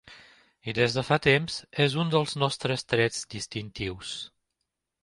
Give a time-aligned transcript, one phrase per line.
[0.71, 4.17] I des de fa temps és un dels nostres trets distintius.